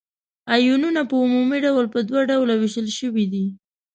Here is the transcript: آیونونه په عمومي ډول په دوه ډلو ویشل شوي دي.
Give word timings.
آیونونه 0.53 1.01
په 1.09 1.15
عمومي 1.23 1.59
ډول 1.65 1.85
په 1.93 1.99
دوه 2.09 2.21
ډلو 2.29 2.53
ویشل 2.57 2.87
شوي 2.99 3.25
دي. 3.33 3.45